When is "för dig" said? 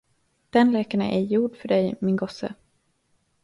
1.55-1.95